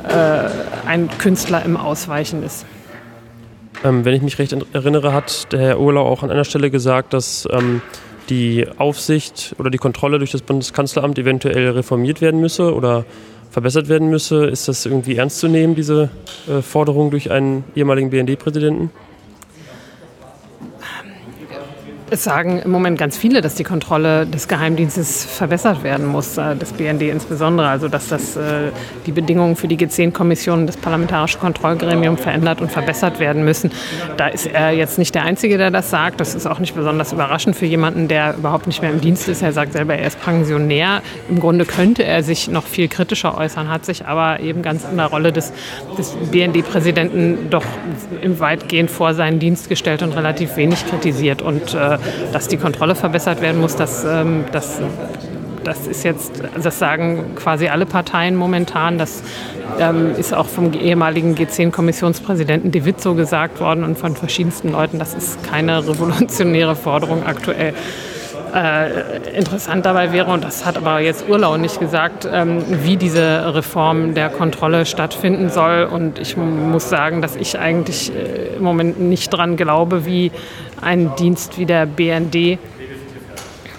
äh, 0.06 0.86
ein 0.86 1.08
Künstler 1.16 1.64
im 1.64 1.78
Ausweichen 1.78 2.42
ist. 2.42 2.66
Ähm, 3.82 4.04
wenn 4.04 4.12
ich 4.12 4.20
mich 4.20 4.38
recht 4.38 4.54
erinnere, 4.74 5.14
hat 5.14 5.50
der 5.54 5.60
Herr 5.60 5.80
Urlau 5.80 6.06
auch 6.06 6.22
an 6.22 6.30
einer 6.30 6.44
Stelle 6.44 6.70
gesagt, 6.70 7.14
dass 7.14 7.48
ähm, 7.50 7.80
die 8.28 8.66
Aufsicht 8.76 9.54
oder 9.58 9.70
die 9.70 9.78
Kontrolle 9.78 10.18
durch 10.18 10.32
das 10.32 10.42
Bundeskanzleramt 10.42 11.18
eventuell 11.18 11.70
reformiert 11.70 12.20
werden 12.20 12.42
müsse 12.42 12.74
oder 12.74 13.06
verbessert 13.50 13.88
werden 13.88 14.08
müsse. 14.10 14.46
Ist 14.46 14.68
das 14.68 14.86
irgendwie 14.86 15.16
ernst 15.16 15.38
zu 15.38 15.48
nehmen, 15.48 15.74
diese 15.74 16.10
äh, 16.48 16.62
Forderung 16.62 17.10
durch 17.10 17.30
einen 17.30 17.64
ehemaligen 17.74 18.10
BND-Präsidenten? 18.10 18.90
Es 22.12 22.24
sagen 22.24 22.58
im 22.58 22.72
Moment 22.72 22.98
ganz 22.98 23.16
viele, 23.16 23.40
dass 23.40 23.54
die 23.54 23.62
Kontrolle 23.62 24.26
des 24.26 24.48
Geheimdienstes 24.48 25.24
verbessert 25.24 25.84
werden 25.84 26.06
muss, 26.06 26.36
äh, 26.38 26.56
des 26.56 26.72
BND 26.72 27.02
insbesondere. 27.02 27.68
Also 27.68 27.86
dass 27.86 28.08
das 28.08 28.36
äh, 28.36 28.72
die 29.06 29.12
Bedingungen 29.12 29.54
für 29.54 29.68
die 29.68 29.76
G10-Kommission, 29.76 30.66
das 30.66 30.76
Parlamentarische 30.76 31.38
Kontrollgremium 31.38 32.18
verändert 32.18 32.60
und 32.60 32.72
verbessert 32.72 33.20
werden 33.20 33.44
müssen. 33.44 33.70
Da 34.16 34.26
ist 34.26 34.46
er 34.46 34.72
jetzt 34.72 34.98
nicht 34.98 35.14
der 35.14 35.22
Einzige, 35.22 35.56
der 35.56 35.70
das 35.70 35.90
sagt. 35.90 36.18
Das 36.18 36.34
ist 36.34 36.48
auch 36.48 36.58
nicht 36.58 36.74
besonders 36.74 37.12
überraschend 37.12 37.54
für 37.54 37.66
jemanden, 37.66 38.08
der 38.08 38.34
überhaupt 38.36 38.66
nicht 38.66 38.82
mehr 38.82 38.90
im 38.90 39.00
Dienst 39.00 39.28
ist. 39.28 39.42
Er 39.42 39.52
sagt 39.52 39.72
selber, 39.72 39.94
er 39.94 40.08
ist 40.08 40.20
Pensionär. 40.20 41.02
Im 41.28 41.38
Grunde 41.38 41.64
könnte 41.64 42.02
er 42.02 42.24
sich 42.24 42.48
noch 42.48 42.66
viel 42.66 42.88
kritischer 42.88 43.38
äußern, 43.38 43.68
hat 43.68 43.84
sich 43.84 44.06
aber 44.06 44.40
eben 44.40 44.62
ganz 44.62 44.84
in 44.90 44.96
der 44.96 45.06
Rolle 45.06 45.30
des, 45.30 45.52
des 45.96 46.16
BND-Präsidenten 46.32 47.50
doch 47.50 47.64
weitgehend 48.24 48.90
vor 48.90 49.14
seinen 49.14 49.38
Dienst 49.38 49.68
gestellt 49.68 50.02
und 50.02 50.10
relativ 50.16 50.56
wenig 50.56 50.84
kritisiert. 50.88 51.40
Und 51.40 51.72
äh, 51.74 51.98
dass 52.32 52.48
die 52.48 52.56
Kontrolle 52.56 52.94
verbessert 52.94 53.40
werden 53.40 53.60
muss, 53.60 53.76
dass, 53.76 54.04
ähm, 54.04 54.44
dass 54.52 54.80
das 55.64 55.86
ist 55.86 56.04
jetzt, 56.04 56.42
das 56.62 56.78
sagen 56.78 57.34
quasi 57.36 57.68
alle 57.68 57.86
Parteien 57.86 58.34
momentan. 58.34 58.98
Das 58.98 59.22
ähm, 59.78 60.14
ist 60.16 60.32
auch 60.34 60.46
vom 60.46 60.72
ehemaligen 60.72 61.34
G10-Kommissionspräsidenten 61.34 62.70
De 62.70 62.84
Witt 62.84 63.00
so 63.00 63.14
gesagt 63.14 63.60
worden 63.60 63.84
und 63.84 63.98
von 63.98 64.16
verschiedensten 64.16 64.72
Leuten. 64.72 64.98
Das 64.98 65.14
ist 65.14 65.42
keine 65.44 65.86
revolutionäre 65.86 66.76
Forderung 66.76 67.26
aktuell. 67.26 67.74
Äh, 68.54 69.36
interessant 69.36 69.86
dabei 69.86 70.12
wäre, 70.12 70.32
und 70.32 70.42
das 70.42 70.66
hat 70.66 70.76
aber 70.76 71.00
jetzt 71.00 71.28
Urlau 71.28 71.56
nicht 71.56 71.78
gesagt, 71.78 72.28
ähm, 72.30 72.64
wie 72.84 72.96
diese 72.96 73.54
Reform 73.54 74.14
der 74.14 74.28
Kontrolle 74.28 74.86
stattfinden 74.86 75.50
soll. 75.50 75.84
Und 75.84 76.18
ich 76.18 76.36
muss 76.36 76.88
sagen, 76.88 77.22
dass 77.22 77.36
ich 77.36 77.58
eigentlich 77.58 78.12
äh, 78.14 78.56
im 78.56 78.62
Moment 78.62 79.00
nicht 79.00 79.30
dran 79.30 79.56
glaube, 79.56 80.04
wie 80.04 80.32
ein 80.80 81.14
Dienst 81.16 81.58
wie 81.58 81.66
der 81.66 81.86
BND 81.86 82.58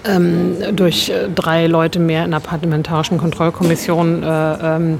ähm, 0.05 0.57
durch 0.73 1.09
äh, 1.09 1.27
drei 1.33 1.67
Leute 1.67 1.99
mehr 1.99 2.25
in 2.25 2.31
der 2.31 2.39
Parlamentarischen 2.39 3.17
Kontrollkommission 3.17 4.23
äh, 4.23 4.53
ähm, 4.75 4.99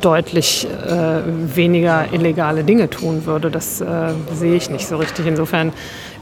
deutlich 0.00 0.66
äh, 0.66 1.20
weniger 1.56 2.12
illegale 2.12 2.64
Dinge 2.64 2.90
tun 2.90 3.26
würde. 3.26 3.50
Das 3.50 3.80
äh, 3.80 3.86
sehe 4.34 4.54
ich 4.54 4.70
nicht 4.70 4.86
so 4.86 4.96
richtig. 4.96 5.26
Insofern 5.26 5.72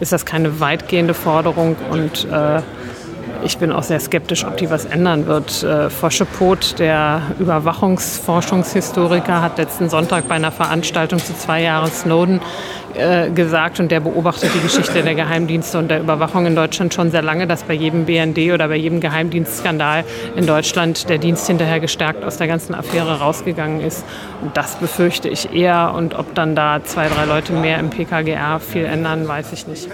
ist 0.01 0.13
das 0.13 0.25
keine 0.27 0.61
weitgehende 0.61 1.15
Forderung 1.15 1.77
und 1.91 2.27
äh, 2.31 2.63
ich 3.45 3.59
bin 3.59 3.73
auch 3.73 3.83
sehr 3.83 4.01
skeptisch, 4.01 4.45
ob 4.45 4.57
die 4.57 4.71
was 4.71 4.85
ändern 4.85 5.27
wird. 5.27 5.63
Äh, 5.63 5.91
Foschepot, 5.91 6.79
der 6.79 7.23
Überwachungsforschungshistoriker, 7.39 9.43
hat 9.43 9.59
letzten 9.59 9.89
Sonntag 9.89 10.29
bei 10.29 10.35
einer 10.35 10.53
Veranstaltung 10.53 11.19
zu 11.19 11.35
zwei 11.35 11.63
Jahren 11.63 11.91
Snowden 11.91 12.41
äh, 12.95 13.31
gesagt 13.31 13.81
und 13.81 13.91
der 13.91 14.01
beobachtet 14.01 14.51
die 14.55 14.61
Geschichte 14.61 15.03
der 15.03 15.15
Geheimdienste 15.15 15.79
und 15.79 15.91
der 15.91 16.01
Überwachung 16.01 16.47
in 16.47 16.55
Deutschland 16.55 16.93
schon 16.93 17.11
sehr 17.11 17.23
lange, 17.23 17.47
dass 17.47 17.63
bei 17.63 17.75
jedem 17.75 18.05
BND 18.05 18.53
oder 18.53 18.69
bei 18.69 18.77
jedem 18.77 19.01
Geheimdienstskandal 19.01 20.05
in 20.37 20.47
Deutschland 20.47 21.09
der 21.09 21.19
Dienst 21.19 21.47
hinterher 21.47 21.81
gestärkt 21.81 22.25
aus 22.25 22.37
der 22.37 22.49
ganzen 22.49 22.75
Affäre 22.75 23.21
rausgegangen 23.21 23.81
ist. 23.81 24.05
Und 24.43 24.57
das 24.57 24.77
befürchte 24.77 25.29
ich 25.29 25.55
eher. 25.55 25.95
Und 25.95 26.19
ob 26.19 26.35
dann 26.35 26.55
da 26.55 26.83
zwei, 26.85 27.09
drei 27.09 27.25
Leute 27.25 27.53
mehr 27.53 27.79
im 27.79 27.91
PKGR 27.91 28.61
viel 28.61 28.85
ändern, 28.85 29.27
weiß 29.27 29.53
ich 29.53 29.67
nicht. 29.67 29.89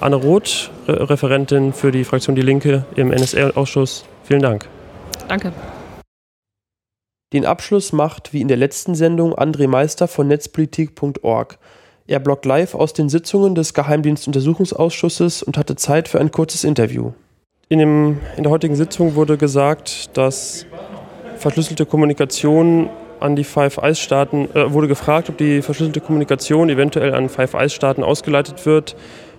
Anne 0.00 0.16
Roth, 0.16 0.70
Re 0.88 1.08
Referentin 1.08 1.72
für 1.72 1.90
die 1.90 2.04
Fraktion 2.04 2.34
Die 2.36 2.42
Linke 2.42 2.84
im 2.96 3.12
NSR-Ausschuss. 3.12 4.04
Vielen 4.24 4.42
Dank. 4.42 4.68
Danke. 5.28 5.52
Den 7.32 7.46
Abschluss 7.46 7.92
macht, 7.92 8.32
wie 8.32 8.40
in 8.40 8.48
der 8.48 8.56
letzten 8.56 8.94
Sendung, 8.94 9.34
André 9.34 9.66
Meister 9.66 10.08
von 10.08 10.28
netzpolitik.org. 10.28 11.58
Er 12.06 12.20
bloggt 12.20 12.44
live 12.44 12.74
aus 12.74 12.92
den 12.92 13.08
Sitzungen 13.08 13.54
des 13.54 13.74
Geheimdienstuntersuchungsausschusses 13.74 15.42
und 15.42 15.56
hatte 15.56 15.74
Zeit 15.74 16.06
für 16.08 16.20
ein 16.20 16.30
kurzes 16.30 16.64
Interview. 16.64 17.12
In, 17.68 17.78
dem, 17.78 18.20
in 18.36 18.42
der 18.42 18.52
heutigen 18.52 18.76
Sitzung 18.76 19.14
wurde 19.14 19.38
gesagt, 19.38 20.16
dass 20.16 20.66
verschlüsselte 21.38 21.86
Kommunikation 21.86 22.90
an 23.20 23.36
die 23.36 23.44
Five 23.44 23.78
Eyes 23.78 23.98
Staaten, 23.98 24.48
äh, 24.54 24.72
wurde 24.72 24.86
gefragt, 24.86 25.30
ob 25.30 25.38
die 25.38 25.62
verschlüsselte 25.62 26.00
Kommunikation 26.00 26.68
eventuell 26.68 27.14
an 27.14 27.28
Five 27.28 27.54
Eyes 27.54 27.72
Staaten 27.72 28.04
ausgeleitet 28.04 28.66
wird. 28.66 28.96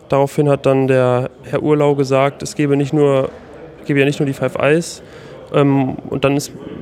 Daraufhin 0.09 0.50
hat 0.50 0.65
dann 0.65 0.88
der 0.88 1.29
Herr 1.43 1.63
Urlau 1.63 1.95
gesagt, 1.95 2.43
es 2.43 2.55
gebe, 2.55 2.77
nicht 2.77 2.93
nur, 2.93 3.29
gebe 3.85 4.00
ja 4.00 4.05
nicht 4.05 4.19
nur 4.19 4.27
die 4.27 4.33
Five 4.33 4.55
Eyes. 4.55 5.01
Ähm, 5.53 5.95
und 6.09 6.24
dann 6.24 6.38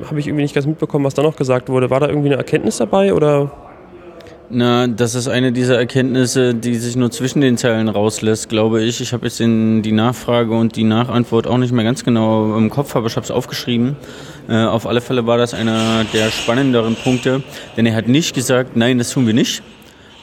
habe 0.06 0.20
ich 0.20 0.26
irgendwie 0.26 0.42
nicht 0.42 0.54
ganz 0.54 0.66
mitbekommen, 0.66 1.04
was 1.04 1.14
da 1.14 1.22
noch 1.22 1.36
gesagt 1.36 1.68
wurde. 1.68 1.90
War 1.90 2.00
da 2.00 2.08
irgendwie 2.08 2.28
eine 2.28 2.36
Erkenntnis 2.36 2.78
dabei 2.78 3.14
oder? 3.14 3.50
Na, 4.50 4.86
das 4.86 5.14
ist 5.14 5.26
eine 5.26 5.52
dieser 5.52 5.78
Erkenntnisse, 5.78 6.54
die 6.54 6.74
sich 6.74 6.96
nur 6.96 7.10
zwischen 7.10 7.40
den 7.40 7.56
Zeilen 7.56 7.88
rauslässt, 7.88 8.50
glaube 8.50 8.82
ich. 8.82 9.00
Ich 9.00 9.12
habe 9.14 9.26
jetzt 9.26 9.40
in 9.40 9.82
die 9.82 9.92
Nachfrage 9.92 10.54
und 10.54 10.76
die 10.76 10.84
Nachantwort 10.84 11.46
auch 11.46 11.56
nicht 11.56 11.72
mehr 11.72 11.84
ganz 11.84 12.04
genau 12.04 12.56
im 12.56 12.68
Kopf, 12.68 12.94
aber 12.94 13.06
ich 13.06 13.16
habe 13.16 13.24
es 13.24 13.30
aufgeschrieben. 13.30 13.96
Äh, 14.48 14.64
auf 14.64 14.86
alle 14.86 15.00
Fälle 15.00 15.26
war 15.26 15.38
das 15.38 15.54
einer 15.54 16.04
der 16.12 16.30
spannenderen 16.30 16.94
Punkte, 16.94 17.42
denn 17.76 17.86
er 17.86 17.94
hat 17.94 18.06
nicht 18.06 18.34
gesagt, 18.34 18.76
nein, 18.76 18.98
das 18.98 19.10
tun 19.10 19.26
wir 19.26 19.32
nicht, 19.34 19.62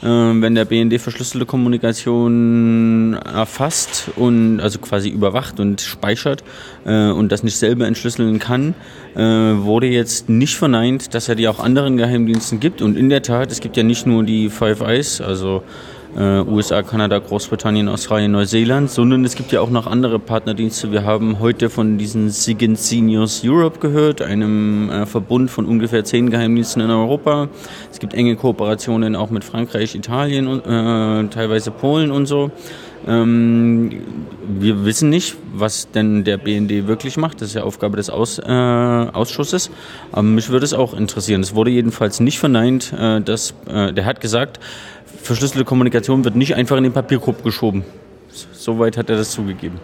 wenn 0.02 0.54
der 0.56 0.64
BND 0.64 1.00
verschlüsselte 1.00 1.46
Kommunikation 1.46 3.14
erfasst 3.14 4.10
und 4.16 4.60
also 4.60 4.80
quasi 4.80 5.08
überwacht 5.08 5.60
und 5.60 5.80
speichert 5.80 6.42
äh, 6.84 7.10
und 7.10 7.30
das 7.30 7.42
nicht 7.42 7.56
selber 7.56 7.86
entschlüsseln 7.86 8.38
kann, 8.38 8.74
äh, 9.14 9.20
wurde 9.20 9.86
jetzt 9.86 10.28
nicht 10.28 10.56
verneint, 10.56 11.14
dass 11.14 11.28
er 11.28 11.36
die 11.36 11.46
auch 11.46 11.60
anderen 11.60 11.96
Geheimdiensten 11.96 12.58
gibt. 12.58 12.82
Und 12.82 12.96
in 12.96 13.10
der 13.10 13.22
Tat, 13.22 13.52
es 13.52 13.60
gibt 13.60 13.76
ja 13.76 13.84
nicht 13.84 14.06
nur 14.06 14.24
die 14.24 14.48
Five 14.50 14.80
Eyes, 14.80 15.20
also 15.20 15.62
äh, 16.16 16.40
USA, 16.40 16.82
Kanada, 16.82 17.18
Großbritannien, 17.18 17.88
Australien, 17.88 18.32
Neuseeland, 18.32 18.90
sondern 18.90 19.24
es 19.24 19.34
gibt 19.34 19.52
ja 19.52 19.60
auch 19.60 19.70
noch 19.70 19.86
andere 19.86 20.18
Partnerdienste. 20.18 20.92
Wir 20.92 21.04
haben 21.04 21.40
heute 21.40 21.70
von 21.70 21.98
diesen 21.98 22.30
SIGINT 22.30 22.78
Seniors 22.78 23.42
Europe 23.44 23.78
gehört, 23.80 24.22
einem 24.22 24.90
äh, 24.90 25.06
Verbund 25.06 25.50
von 25.50 25.66
ungefähr 25.66 26.04
zehn 26.04 26.30
Geheimdiensten 26.30 26.82
in 26.82 26.90
Europa. 26.90 27.48
Es 27.90 27.98
gibt 27.98 28.14
enge 28.14 28.36
Kooperationen 28.36 29.16
auch 29.16 29.30
mit 29.30 29.44
Frankreich, 29.44 29.94
Italien 29.94 30.48
und 30.48 30.60
äh, 30.66 31.28
teilweise 31.28 31.70
Polen 31.70 32.10
und 32.10 32.26
so. 32.26 32.50
Ähm, 33.06 33.90
wir 34.46 34.84
wissen 34.84 35.10
nicht, 35.10 35.36
was 35.52 35.90
denn 35.90 36.24
der 36.24 36.36
BND 36.36 36.86
wirklich 36.86 37.16
macht. 37.16 37.40
Das 37.40 37.48
ist 37.48 37.54
ja 37.54 37.62
Aufgabe 37.62 37.96
des 37.96 38.10
Aus, 38.10 38.38
äh, 38.38 38.42
Ausschusses. 38.50 39.70
Aber 40.12 40.22
mich 40.22 40.50
würde 40.50 40.64
es 40.64 40.74
auch 40.74 40.94
interessieren. 40.94 41.40
Es 41.40 41.54
wurde 41.54 41.70
jedenfalls 41.70 42.20
nicht 42.20 42.38
verneint, 42.38 42.92
äh, 42.92 43.20
dass 43.20 43.54
äh, 43.66 43.92
der 43.92 44.04
hat 44.04 44.20
gesagt, 44.20 44.60
verschlüsselte 45.22 45.64
Kommunikation 45.64 46.24
wird 46.24 46.36
nicht 46.36 46.54
einfach 46.54 46.76
in 46.76 46.84
den 46.84 46.92
Papierkorb 46.92 47.42
geschoben. 47.42 47.84
Soweit 48.52 48.96
hat 48.96 49.10
er 49.10 49.16
das 49.16 49.30
zugegeben. 49.30 49.80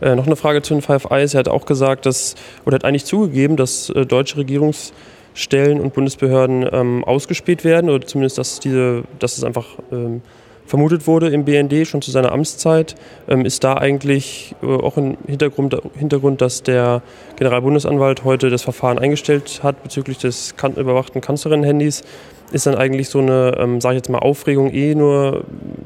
Äh, 0.00 0.14
noch 0.14 0.26
eine 0.26 0.36
Frage 0.36 0.62
zu 0.62 0.74
den 0.74 0.82
Five 0.82 1.06
Eyes. 1.10 1.34
Er 1.34 1.40
hat 1.40 1.48
auch 1.48 1.66
gesagt, 1.66 2.06
dass, 2.06 2.34
oder 2.64 2.76
hat 2.76 2.84
eigentlich 2.84 3.04
zugegeben, 3.04 3.56
dass 3.56 3.90
äh, 3.90 4.06
deutsche 4.06 4.36
Regierungsstellen 4.36 5.80
und 5.80 5.94
Bundesbehörden 5.94 6.68
ähm, 6.70 7.04
ausgespäht 7.04 7.64
werden 7.64 7.90
oder 7.90 8.06
zumindest, 8.06 8.38
dass, 8.38 8.60
diese, 8.60 9.02
dass 9.18 9.38
es 9.38 9.44
einfach 9.44 9.66
ähm, 9.90 10.22
vermutet 10.68 11.06
wurde 11.06 11.28
im 11.30 11.44
BND 11.44 11.86
schon 11.86 12.02
zu 12.02 12.10
seiner 12.10 12.30
Amtszeit. 12.30 12.94
Ähm, 13.26 13.44
ist 13.44 13.64
da 13.64 13.74
eigentlich 13.74 14.54
äh, 14.62 14.66
auch 14.66 14.96
ein 14.96 15.16
Hintergrund, 15.26 15.76
Hintergrund, 15.96 16.40
dass 16.40 16.62
der 16.62 17.02
Generalbundesanwalt 17.36 18.22
heute 18.22 18.50
das 18.50 18.62
Verfahren 18.62 18.98
eingestellt 18.98 19.60
hat 19.62 19.82
bezüglich 19.82 20.18
des 20.18 20.54
überwachten 20.76 21.20
Kanzlerin-Handys? 21.20 22.04
ist 22.50 22.66
dann 22.66 22.76
eigentlich 22.76 23.08
so 23.08 23.18
eine, 23.18 23.56
ähm, 23.58 23.80
sage 23.80 23.96
ich 23.96 23.98
jetzt 23.98 24.08
mal, 24.08 24.20
Aufregung 24.20 24.72
eh 24.72 24.94
nur 24.94 25.44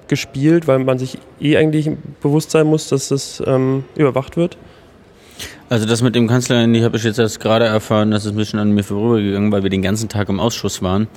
gespielt, 0.08 0.68
weil 0.68 0.78
man 0.78 0.98
sich 0.98 1.18
eh 1.40 1.56
eigentlich 1.56 1.90
bewusst 2.20 2.50
sein 2.50 2.66
muss, 2.66 2.88
dass 2.88 3.10
es 3.10 3.42
ähm, 3.46 3.84
überwacht 3.96 4.36
wird? 4.36 4.56
Also 5.68 5.86
das 5.86 6.02
mit 6.02 6.14
dem 6.14 6.28
Kanzler, 6.28 6.66
die 6.66 6.84
habe 6.84 6.98
ich 6.98 7.02
jetzt 7.02 7.18
erst 7.18 7.40
gerade 7.40 7.64
erfahren, 7.64 8.10
das 8.10 8.26
ist 8.26 8.32
ein 8.32 8.36
bisschen 8.36 8.58
an 8.58 8.72
mir 8.72 8.84
vorübergegangen, 8.84 9.50
weil 9.52 9.62
wir 9.62 9.70
den 9.70 9.80
ganzen 9.80 10.10
Tag 10.10 10.28
im 10.28 10.38
Ausschuss 10.38 10.82
waren. 10.82 11.08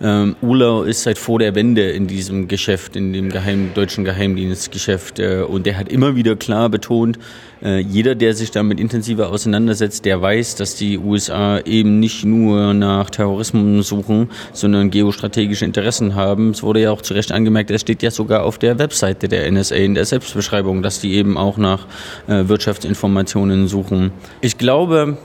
Ähm, 0.00 0.36
Ulau 0.42 0.82
ist 0.82 1.02
seit 1.02 1.18
vor 1.18 1.38
der 1.38 1.54
Wende 1.54 1.90
in 1.90 2.06
diesem 2.06 2.48
Geschäft, 2.48 2.96
in 2.96 3.12
dem 3.12 3.30
Geheim, 3.30 3.70
deutschen 3.74 4.04
Geheimdienstgeschäft. 4.04 5.18
Äh, 5.18 5.42
und 5.42 5.66
der 5.66 5.78
hat 5.78 5.88
immer 5.88 6.16
wieder 6.16 6.36
klar 6.36 6.68
betont, 6.68 7.18
äh, 7.62 7.78
jeder, 7.78 8.14
der 8.14 8.34
sich 8.34 8.50
damit 8.50 8.78
intensiver 8.80 9.30
auseinandersetzt, 9.30 10.04
der 10.04 10.20
weiß, 10.20 10.56
dass 10.56 10.76
die 10.76 10.98
USA 10.98 11.60
eben 11.60 12.00
nicht 12.00 12.24
nur 12.24 12.74
nach 12.74 13.10
Terrorismus 13.10 13.88
suchen, 13.88 14.30
sondern 14.52 14.90
geostrategische 14.90 15.64
Interessen 15.64 16.14
haben. 16.14 16.50
Es 16.50 16.62
wurde 16.62 16.80
ja 16.80 16.90
auch 16.90 17.02
zu 17.02 17.14
Recht 17.14 17.32
angemerkt, 17.32 17.70
es 17.70 17.80
steht 17.80 18.02
ja 18.02 18.10
sogar 18.10 18.44
auf 18.44 18.58
der 18.58 18.78
Webseite 18.78 19.28
der 19.28 19.50
NSA 19.50 19.76
in 19.76 19.94
der 19.94 20.04
Selbstbeschreibung, 20.04 20.82
dass 20.82 21.00
die 21.00 21.14
eben 21.14 21.38
auch 21.38 21.56
nach 21.56 21.86
äh, 22.26 22.48
Wirtschaftsinformationen 22.48 23.68
suchen. 23.68 24.12
Ich 24.40 24.58
glaube, 24.58 25.16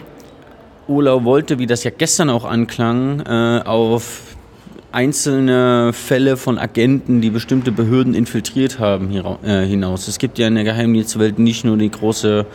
Ulau 0.87 1.23
wollte, 1.23 1.59
wie 1.59 1.67
das 1.67 1.83
ja 1.83 1.91
gestern 1.95 2.29
auch 2.29 2.45
anklang, 2.45 3.21
äh, 3.21 3.61
auf 3.65 4.28
einzelne 4.91 5.93
Fälle 5.93 6.37
von 6.37 6.57
Agenten, 6.57 7.21
die 7.21 7.29
bestimmte 7.29 7.71
Behörden 7.71 8.13
infiltriert 8.13 8.79
haben, 8.79 9.11
äh, 9.43 9.65
hinaus. 9.65 10.07
Es 10.07 10.17
gibt 10.17 10.39
ja 10.39 10.47
in 10.47 10.55
der 10.55 10.63
Geheimdienstwelt 10.63 11.39
nicht 11.39 11.63
nur 11.63 11.77
die 11.77 11.91
große 11.91 12.45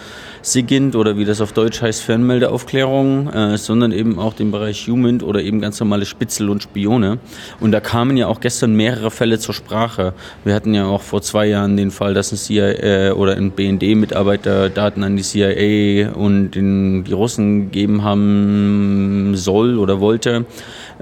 SIGINT 0.45 0.95
oder 0.95 1.17
wie 1.17 1.25
das 1.25 1.41
auf 1.41 1.53
Deutsch 1.53 1.81
heißt, 1.81 2.03
Fernmeldeaufklärung, 2.03 3.29
äh, 3.29 3.57
sondern 3.57 3.93
eben 3.93 4.19
auch 4.19 4.35
den 4.35 4.51
Bereich 4.51 4.87
Human 4.89 5.23
oder 5.23 5.41
eben 5.43 5.59
ganz 5.61 5.81
normale 5.81 6.05
Spitzel 6.05 6.51
und 6.51 6.63
Spione. 6.63 7.19
Und 7.61 7.73
da 7.73 7.81
kamen 7.81 8.19
ja 8.19 8.27
auch 8.27 8.41
gestern 8.41 8.75
mehrere 8.75 9.11
Fälle 9.11 9.39
zur 9.39 9.55
Sprache. 9.55 10.13
Wir 10.45 10.55
hatten 10.55 10.75
ja 10.75 10.85
auch 10.85 11.01
vor 11.01 11.23
zwei 11.23 11.47
Jahren 11.47 11.79
den 11.79 11.91
Fall, 11.91 12.13
dass 12.13 12.31
ein 12.31 12.37
CIA 12.37 12.73
äh, 12.73 13.11
oder 13.13 13.37
ein 13.37 13.53
BND-Mitarbeiter 13.53 14.69
Daten 14.69 15.03
an 15.03 15.17
die 15.17 15.23
CIA 15.23 16.13
und 16.13 16.51
den, 16.51 17.05
die 17.05 17.13
Russen 17.13 17.71
geben 17.71 18.05
haben 18.05 19.33
soll 19.37 19.79
oder 19.79 20.01
wollte. 20.01 20.45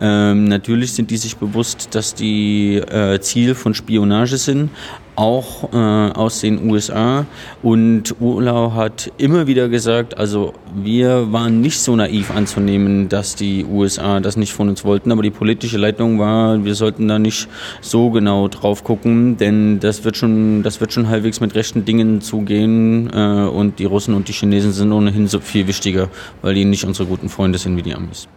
Ähm, 0.01 0.45
natürlich 0.45 0.93
sind 0.93 1.11
diese 1.11 1.23
sich 1.23 1.37
bewusst, 1.37 1.95
dass 1.95 2.15
die 2.15 2.77
äh, 2.77 3.21
Ziel 3.21 3.55
von 3.55 3.75
Spionage 3.75 4.37
sind, 4.37 4.71
auch 5.17 5.73
äh, 5.73 5.77
aus 5.77 6.41
den 6.41 6.71
USA. 6.71 7.27
Und 7.63 8.15
Urlau 8.21 8.73
hat 8.75 9.13
immer 9.19 9.47
wieder 9.47 9.69
gesagt, 9.69 10.17
also 10.17 10.55
wir 10.75 11.33
waren 11.33 11.61
nicht 11.61 11.81
so 11.81 11.95
naiv 11.95 12.31
anzunehmen, 12.31 13.09
dass 13.09 13.35
die 13.35 13.65
USA 13.65 14.21
das 14.21 14.37
nicht 14.37 14.53
von 14.53 14.69
uns 14.69 14.85
wollten, 14.85 15.13
aber 15.13 15.23
die 15.23 15.31
politische 15.31 15.79
Leitung 15.79 16.19
war, 16.19 16.65
wir 16.65 16.75
sollten 16.75 17.09
da 17.09 17.19
nicht 17.19 17.49
so 17.81 18.11
genau 18.11 18.49
drauf 18.49 18.85
gucken, 18.85 19.37
denn 19.37 19.81
das 19.81 20.05
wird 20.05 20.17
schon, 20.17 20.63
das 20.63 20.81
wird 20.81 20.93
schon 20.93 21.09
halbwegs 21.09 21.41
mit 21.41 21.55
rechten 21.55 21.85
Dingen 21.85 22.21
zugehen 22.21 23.11
äh, 23.13 23.47
und 23.47 23.79
die 23.79 23.85
Russen 23.85 24.15
und 24.15 24.29
die 24.29 24.33
Chinesen 24.33 24.73
sind 24.73 24.93
ohnehin 24.93 25.29
so 25.29 25.41
viel 25.41 25.67
wichtiger, 25.67 26.09
weil 26.41 26.55
die 26.55 26.65
nicht 26.65 26.85
unsere 26.85 27.09
guten 27.09 27.29
Freunde 27.29 27.59
sind 27.59 27.77
wie 27.77 27.83
die 27.83 27.95
Amis. 27.95 28.29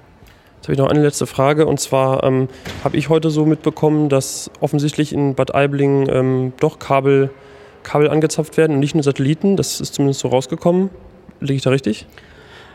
Jetzt 0.66 0.70
habe 0.70 0.74
ich 0.74 0.80
noch 0.80 0.90
eine 0.90 1.04
letzte 1.04 1.28
Frage 1.28 1.68
und 1.68 1.80
zwar 1.80 2.24
ähm, 2.24 2.48
habe 2.84 2.98
ich 2.98 3.10
heute 3.10 3.30
so 3.30 3.46
mitbekommen, 3.46 4.10
dass 4.10 4.50
offensichtlich 4.62 5.14
in 5.14 5.36
Bad 5.36 5.54
Aibling 5.54 6.10
ähm, 6.10 6.54
doch 6.60 6.80
Kabel, 6.80 7.30
Kabel 7.84 8.10
angezapft 8.10 8.58
werden 8.58 8.74
und 8.74 8.80
nicht 8.80 8.96
nur 8.96 9.04
Satelliten. 9.04 9.58
Das 9.58 9.80
ist 9.80 9.94
zumindest 9.94 10.22
so 10.22 10.30
rausgekommen. 10.30 10.90
Liege 11.40 11.54
ich 11.54 11.62
da 11.62 11.70
richtig? 11.70 12.08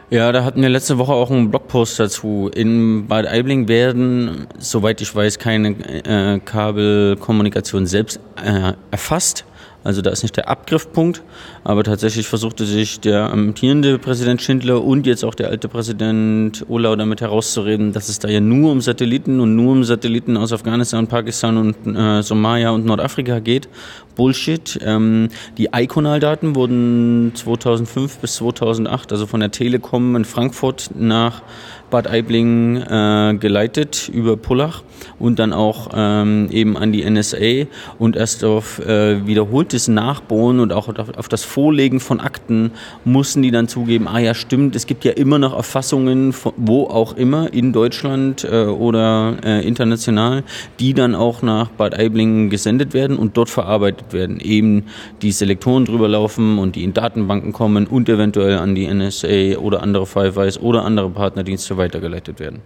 Ja, 0.08 0.30
da 0.30 0.44
hatten 0.44 0.62
wir 0.62 0.68
letzte 0.68 0.98
Woche 0.98 1.12
auch 1.12 1.32
einen 1.32 1.50
Blogpost 1.50 1.98
dazu. 1.98 2.48
In 2.54 3.08
Bad 3.08 3.26
Aibling 3.26 3.66
werden, 3.66 4.46
soweit 4.60 5.00
ich 5.00 5.12
weiß, 5.12 5.40
keine 5.40 5.70
äh, 5.70 6.38
Kabelkommunikation 6.38 7.86
selbst 7.86 8.20
äh, 8.40 8.74
erfasst. 8.92 9.44
Also 9.82 10.02
da 10.02 10.10
ist 10.10 10.22
nicht 10.22 10.36
der 10.36 10.48
Abgriffpunkt, 10.48 11.22
aber 11.64 11.84
tatsächlich 11.84 12.28
versuchte 12.28 12.66
sich 12.66 13.00
der 13.00 13.32
amtierende 13.32 13.98
Präsident 13.98 14.42
Schindler 14.42 14.84
und 14.84 15.06
jetzt 15.06 15.24
auch 15.24 15.34
der 15.34 15.48
alte 15.48 15.68
Präsident 15.68 16.66
Olau 16.68 16.96
damit 16.96 17.22
herauszureden, 17.22 17.92
dass 17.92 18.10
es 18.10 18.18
da 18.18 18.28
ja 18.28 18.40
nur 18.40 18.72
um 18.72 18.82
Satelliten 18.82 19.40
und 19.40 19.56
nur 19.56 19.72
um 19.72 19.84
Satelliten 19.84 20.36
aus 20.36 20.52
Afghanistan, 20.52 21.06
Pakistan 21.06 21.56
und 21.56 21.96
äh, 21.96 22.22
Somalia 22.22 22.70
und 22.70 22.84
Nordafrika 22.84 23.38
geht. 23.38 23.68
Bullshit. 24.16 24.78
Ähm, 24.84 25.30
die 25.56 25.70
Iconal-Daten 25.72 26.54
wurden 26.54 27.32
2005 27.34 28.18
bis 28.18 28.34
2008, 28.36 29.12
also 29.12 29.26
von 29.26 29.40
der 29.40 29.50
Telekom 29.50 30.14
in 30.14 30.26
Frankfurt 30.26 30.90
nach 30.94 31.42
Bad 31.90 32.08
Aibling 32.08 32.76
äh, 32.76 33.36
geleitet 33.38 34.08
über 34.12 34.36
Pullach 34.36 34.82
und 35.18 35.38
dann 35.38 35.52
auch 35.52 35.90
ähm, 35.94 36.48
eben 36.50 36.76
an 36.76 36.92
die 36.92 37.08
NSA 37.08 37.66
und 37.98 38.16
erst 38.16 38.44
auf 38.44 38.78
äh, 38.80 39.26
wiederholtes 39.26 39.88
Nachbohren 39.88 40.60
und 40.60 40.72
auch 40.72 40.88
auf, 40.88 41.16
auf, 41.16 41.28
das 41.28 41.44
Vorlegen 41.44 42.00
von 42.00 42.20
Akten 42.20 42.72
mussten 43.04 43.42
die 43.42 43.50
dann 43.50 43.68
zugeben, 43.68 44.08
ah 44.08 44.18
ja 44.18 44.34
stimmt, 44.34 44.76
es 44.76 44.86
gibt 44.86 45.04
ja 45.04 45.12
immer 45.12 45.38
noch 45.38 45.54
Erfassungen, 45.54 46.32
von, 46.32 46.52
wo 46.56 46.84
auch 46.84 47.16
immer, 47.16 47.52
in 47.52 47.72
Deutschland 47.72 48.44
äh, 48.44 48.64
oder 48.64 49.36
äh, 49.44 49.66
international, 49.66 50.44
die 50.78 50.94
dann 50.94 51.14
auch 51.14 51.42
nach 51.42 51.68
Bad 51.68 51.98
Aibling 51.98 52.50
gesendet 52.50 52.94
werden 52.94 53.16
und 53.16 53.36
dort 53.36 53.50
verarbeitet 53.50 54.12
werden. 54.12 54.40
Eben 54.40 54.84
die 55.22 55.32
Selektoren 55.32 55.84
drüber 55.84 56.08
laufen 56.08 56.58
und 56.58 56.76
die 56.76 56.84
in 56.84 56.94
Datenbanken 56.94 57.52
kommen 57.52 57.86
und 57.86 58.08
eventuell 58.08 58.58
an 58.58 58.74
die 58.74 58.86
NSA 58.86 59.58
oder 59.58 59.82
andere 59.82 60.06
Five 60.06 60.36
Eyes 60.36 60.60
oder 60.60 60.84
andere 60.84 61.10
Partnerdienste 61.10 61.76
weitergeleitet 61.80 62.38
werden. 62.38 62.62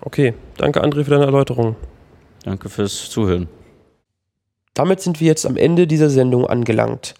Okay, 0.00 0.32
danke 0.56 0.82
André 0.82 1.04
für 1.04 1.10
deine 1.10 1.26
Erläuterung. 1.26 1.76
Danke 2.44 2.68
fürs 2.68 3.10
Zuhören. 3.10 3.48
Damit 4.72 5.00
sind 5.00 5.20
wir 5.20 5.26
jetzt 5.26 5.46
am 5.46 5.56
Ende 5.56 5.86
dieser 5.86 6.10
Sendung 6.10 6.46
angelangt. 6.46 7.14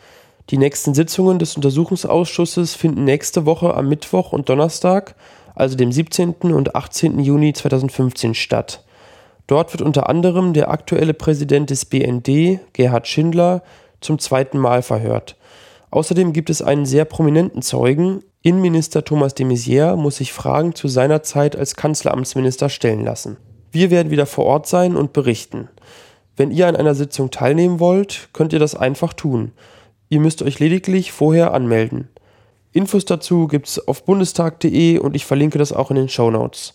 Die 0.50 0.59
nächsten 0.59 0.95
Sitzungen 0.95 1.38
des 1.38 1.56
Untersuchungsausschusses 1.56 2.75
finden 2.75 3.04
nächste 3.04 3.45
Woche 3.47 3.75
am 3.75 3.88
Mittwoch 3.88 4.33
und 4.33 4.49
Donnerstag, 4.49 5.16
also 5.54 5.76
dem 5.76 5.90
17. 5.90 6.35
und 6.52 6.76
18. 6.76 7.18
Juni 7.18 7.52
2015 7.52 8.35
statt. 8.35 8.85
Dort 9.47 9.73
wird 9.73 9.83
unter 9.83 10.09
anderem 10.09 10.52
der 10.52 10.71
aktuelle 10.71 11.14
Präsident 11.14 11.71
des 11.71 11.85
BND, 11.85 12.61
Gerhard 12.73 13.09
Schindler, 13.09 13.62
zum 14.00 14.18
zweiten 14.18 14.59
Mal 14.59 14.83
verhört. 14.83 15.37
Außerdem 15.90 16.33
gibt 16.33 16.50
es 16.50 16.62
einen 16.62 16.85
sehr 16.85 17.04
prominenten 17.04 17.62
Zeugen, 17.62 18.23
Innenminister 18.47 19.04
Thomas 19.04 19.35
de 19.35 19.45
Maizière 19.45 19.97
muss 19.97 20.19
sich 20.19 20.32
Fragen 20.32 20.73
zu 20.73 20.87
seiner 20.87 21.25
Zeit 21.25 21.56
als 21.56 21.75
Kanzleramtsminister 21.75 22.69
stellen 22.69 23.04
lassen. 23.04 23.39
Wir 23.73 23.91
werden 23.91 24.13
wieder 24.13 24.25
vor 24.25 24.45
Ort 24.45 24.69
sein 24.69 24.95
und 24.95 25.13
berichten. 25.13 25.69
Wenn 26.37 26.52
ihr 26.52 26.69
an 26.69 26.76
einer 26.76 26.95
Sitzung 26.95 27.32
teilnehmen 27.32 27.80
wollt, 27.80 28.28
könnt 28.32 28.52
ihr 28.52 28.61
das 28.61 28.76
einfach 28.76 29.15
tun. 29.15 29.50
Ihr 30.11 30.21
müsst 30.21 30.43
euch 30.43 30.61
lediglich 30.61 31.11
vorher 31.11 31.54
anmelden. 31.54 32.06
Infos 32.71 33.04
dazu 33.04 33.49
gibt's 33.49 33.80
auf 33.80 34.04
bundestag.de 34.04 35.00
und 35.00 35.17
ich 35.17 35.26
verlinke 35.26 35.59
das 35.59 35.73
auch 35.73 35.91
in 35.91 35.97
den 35.97 36.09
Show 36.09 36.30
Notes. 36.30 36.73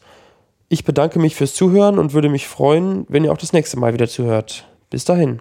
Ich 0.68 0.84
bedanke 0.84 1.20
mich 1.20 1.38
fürs 1.38 1.56
Zuhören 1.56 2.00
und 2.00 2.12
würde 2.12 2.28
mich 2.28 2.50
freuen, 2.50 3.06
wenn 3.08 3.24
ihr 3.24 3.32
auch 3.32 3.38
das 3.38 3.54
nächste 3.54 3.80
Mal 3.80 3.94
wieder 3.94 4.10
zuhört. 4.10 4.68
Bis 4.90 5.06
dahin. 5.06 5.40